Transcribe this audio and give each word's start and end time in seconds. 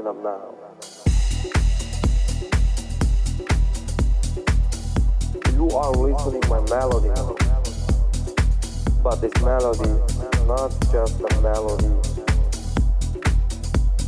Hey, 0.00 0.06
up 0.06 0.16
now. 0.22 0.54
You 5.52 5.68
are 5.70 5.92
listening 5.92 6.42
my 6.48 6.60
melody. 6.70 7.10
But 9.02 9.16
this 9.16 9.34
melody 9.42 9.90
is 9.90 10.40
not 10.46 10.70
just 10.90 11.20
a 11.20 11.40
melody. 11.42 11.92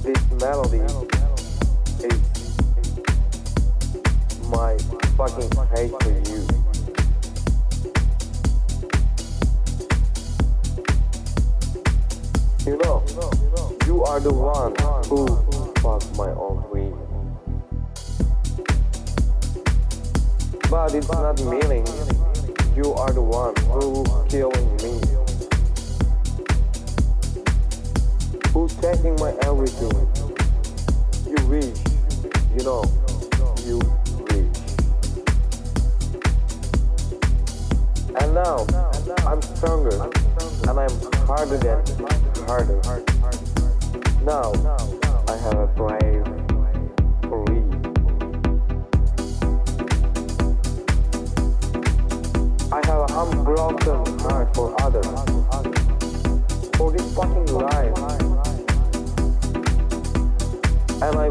This 0.03 0.31
melody 0.41 0.81
is 2.09 2.21
my 4.49 4.79
fucking 5.19 5.53
hate 5.77 5.93
for 6.01 6.11
you. 6.11 6.41
You 12.65 12.77
know, 12.79 13.03
you 13.87 14.05
are 14.05 14.21
the 14.21 14.33
one 14.33 14.75
who 15.09 15.52
my 16.17 16.31
own 16.31 16.65
dream. 16.71 16.97
But 20.71 20.95
it's 20.95 21.11
not 21.13 21.39
meaning 21.45 21.87
you 22.75 22.95
are 22.95 23.13
the 23.13 23.21
one 23.21 23.55
who 23.69 24.03
killing 24.31 24.77
me. 24.77 24.99
Who's 28.55 28.75
taking 28.77 29.17
my 29.17 29.35
everything? 29.43 29.93
You 31.29 31.47
wish, 31.47 31.77
you 32.57 32.65
know, 32.65 32.85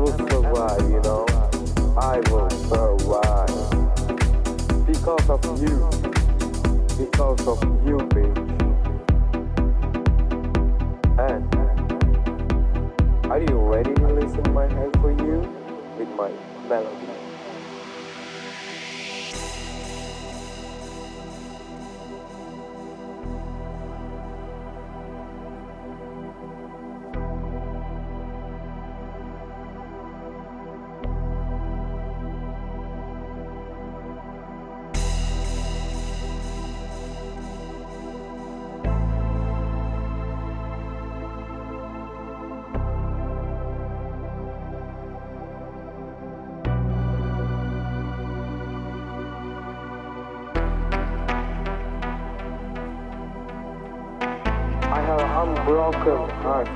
will 0.02 0.18
survive, 0.18 0.82
you 0.90 1.00
know. 1.02 1.26
I 1.96 2.20
will 2.32 2.50
survive. 2.50 3.48
Because 4.88 5.30
of 5.30 5.62
you. 5.62 5.90
Because 6.98 7.48
of 7.48 7.62
you, 7.86 7.98
bitch. 8.10 8.38
And 11.20 11.46
are 13.32 13.40
you 13.40 13.60
ready 13.60 13.94
to 13.94 14.08
listen 14.14 14.54
my 14.54 14.68
hand 14.68 14.94
for 15.02 15.12
you 15.12 15.38
with 16.00 16.10
my 16.16 16.32
melody? 16.68 17.21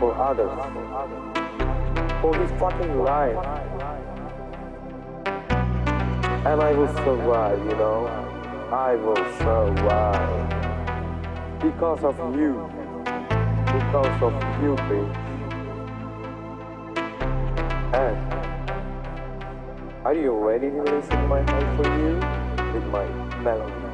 For 0.06 0.14
others. 0.22 0.52
For 2.22 2.32
this 2.38 2.52
fucking 2.60 3.00
life. 3.04 3.38
And 6.46 6.62
I 6.62 6.74
will 6.74 6.94
survive, 7.04 7.58
you 7.66 7.76
know. 7.76 8.06
I 8.72 8.96
will 8.96 9.26
survive. 9.40 10.50
Because 11.60 12.04
of 12.04 12.18
you. 12.36 12.70
Because 13.66 14.22
of 14.22 14.34
you, 14.62 14.76
bitch. 14.88 15.16
And 17.96 18.18
are 20.06 20.14
you 20.14 20.32
ready 20.34 20.70
to 20.70 20.84
listen 20.84 21.28
my 21.28 21.42
heart 21.42 21.78
for 21.78 21.88
you 21.98 22.14
with 22.74 22.86
my 22.92 23.06
melody? 23.42 23.85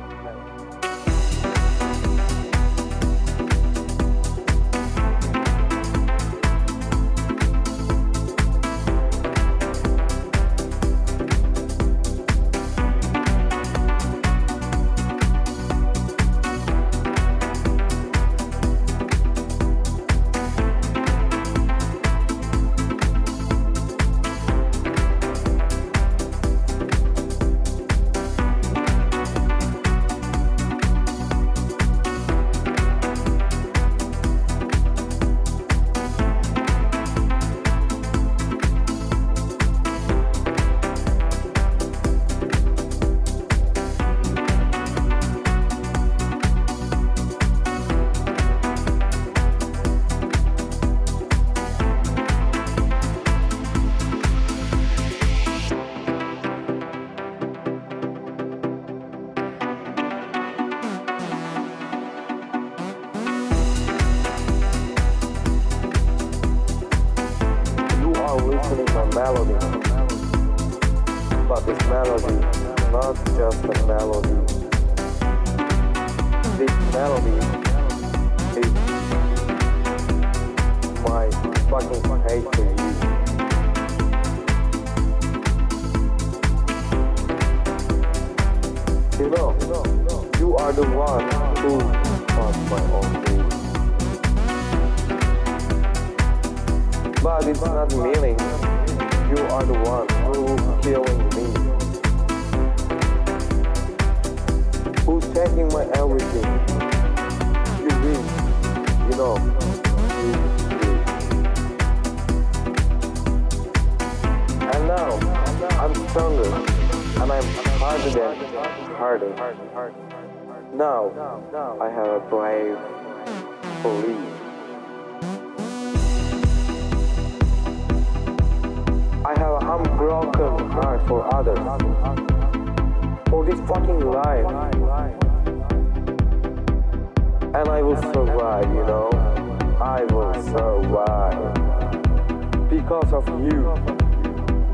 You. 143.52 143.64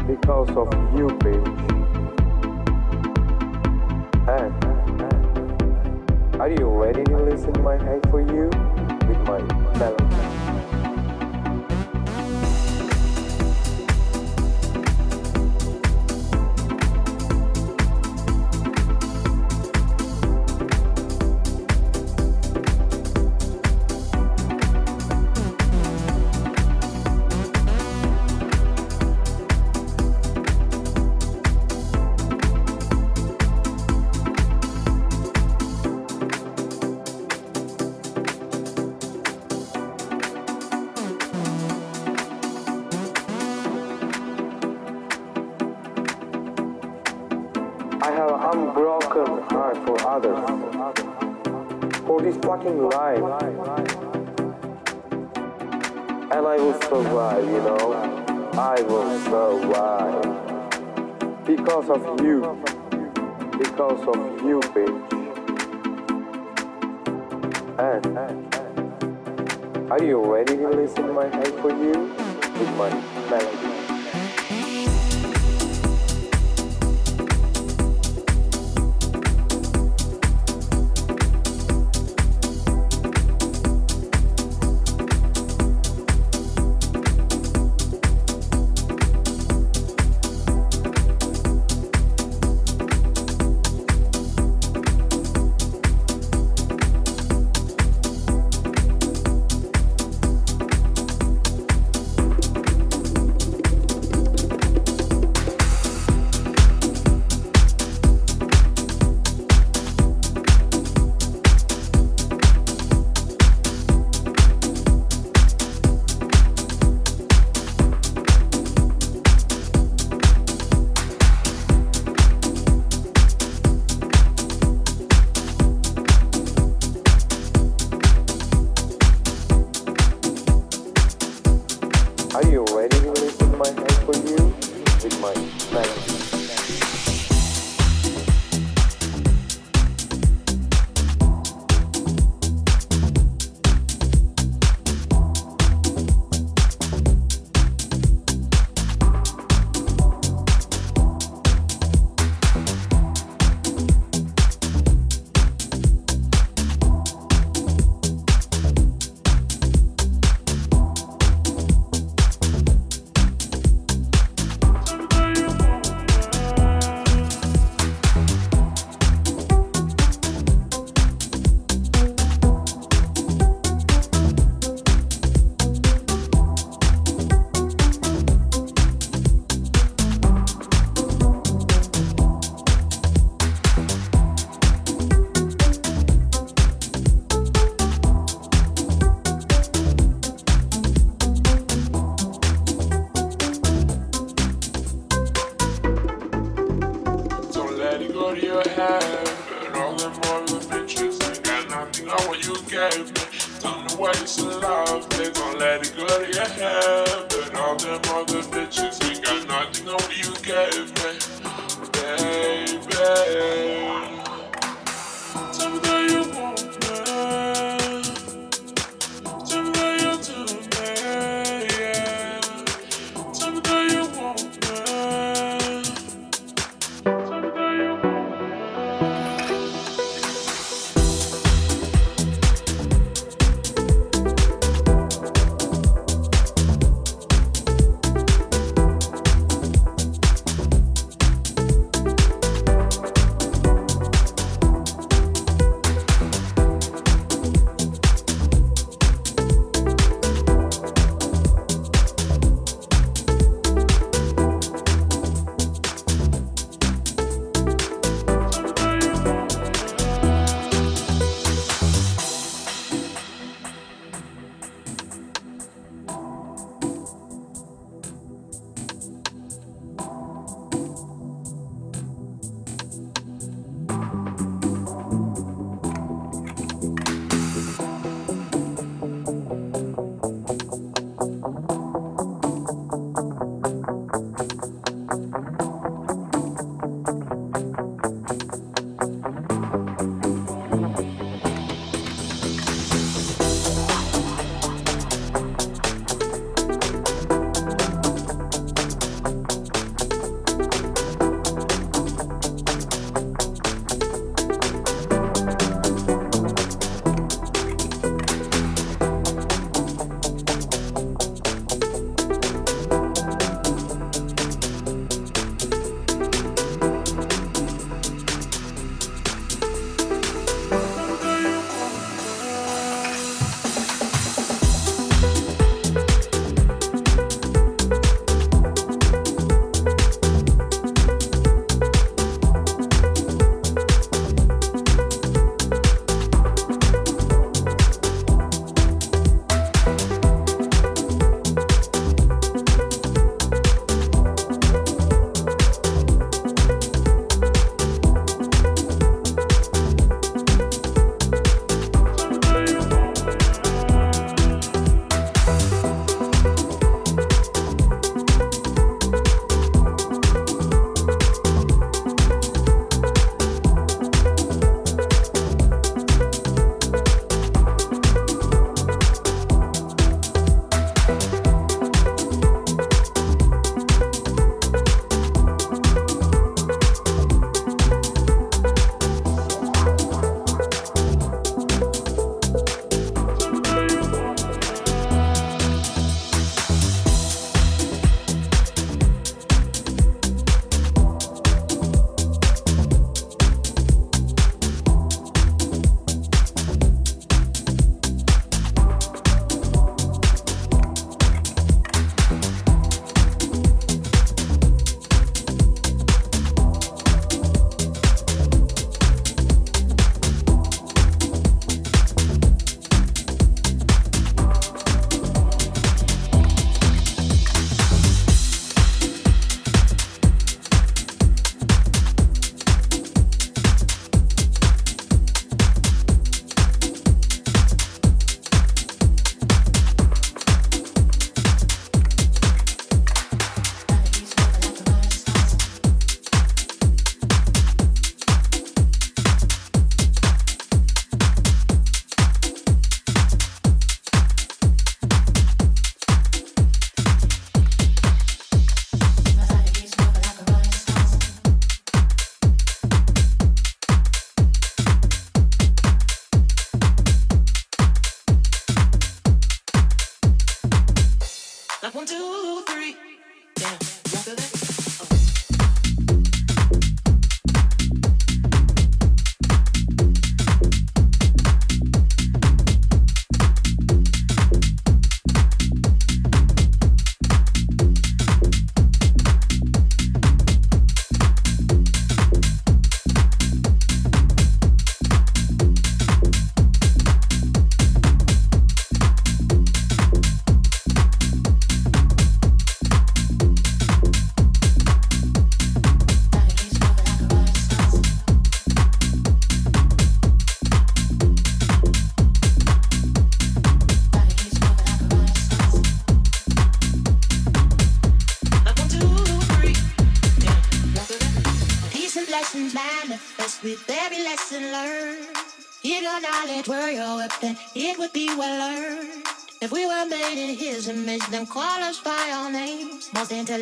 Because 0.08 0.50
of 0.50 0.70
you, 0.98 1.08
baby. 1.20 1.52
And 4.28 4.54
are 6.40 6.50
you 6.50 6.68
ready 6.68 7.04
to 7.06 7.18
listen 7.24 7.54
my 7.64 7.78
hate 7.78 8.06
for 8.10 8.22
you 8.22 8.50
with 9.08 9.20
my 9.28 9.42
melody? 9.80 10.07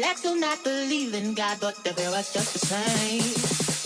relax, 0.05 0.23
you'll 0.23 0.39
not 0.39 0.63
believe 0.63 1.13
in 1.13 1.33
God, 1.33 1.57
but 1.59 1.75
the 1.83 1.93
bear 1.93 2.11
was 2.11 2.31
just 2.31 2.53
the 2.53 2.59
same. 2.59 3.84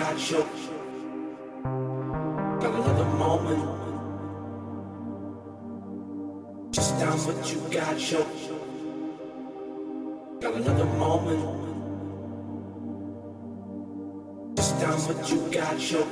got 0.00 0.30
you. 0.30 0.42
Got 2.62 2.74
another 2.74 3.10
moment. 3.22 3.64
Just 6.72 6.98
down 6.98 7.18
what 7.26 7.52
you 7.52 7.60
got 7.70 8.00
you. 8.10 8.24
Got 10.40 10.54
another 10.54 10.86
moment. 11.04 11.42
Just 14.56 14.80
down 14.80 14.98
what 15.06 15.30
you 15.30 15.38
got 15.52 15.90
you. 15.90 16.02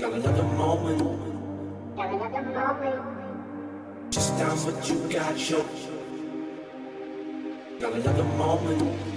Got 0.00 0.12
another 0.14 0.48
moment. 0.62 1.00
Got 1.96 2.12
another 2.12 2.42
moment. 2.58 4.12
Just 4.12 4.36
down 4.36 4.56
what 4.64 4.88
you 4.88 4.96
got 5.08 5.38
you. 5.50 5.64
Got 7.78 7.92
another 7.92 8.24
moment. 8.24 9.07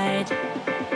Alright. 0.00 0.89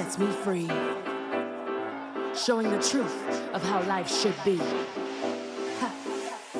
Sets 0.00 0.18
me 0.18 0.26
free. 0.28 0.66
Showing 2.34 2.70
the 2.70 2.80
truth 2.80 3.14
of 3.52 3.62
how 3.62 3.82
life 3.82 4.10
should 4.10 4.34
be. 4.46 4.56
Ha. 4.56 5.92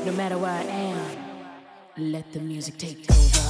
No 0.05 0.13
matter 0.13 0.37
where 0.37 0.51
I 0.51 0.65
am, 0.65 1.17
let 1.97 2.31
the 2.33 2.41
music 2.41 2.77
take 2.77 3.11
over. 3.11 3.50